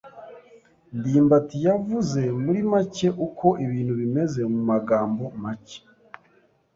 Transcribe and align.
ndimbati 0.97 1.57
yavuze 1.67 2.21
muri 2.43 2.59
make 2.71 3.07
uko 3.25 3.47
ibintu 3.65 3.93
bimeze 4.01 4.39
mumagambo 4.53 5.23
make. 5.43 5.79